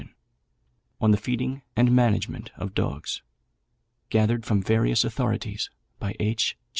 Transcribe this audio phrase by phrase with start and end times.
[0.99, 3.21] ]ON THE FEEDING AND MANAGEMENT OF DOGS.
[4.09, 6.57] _Gathered from various authorities by H.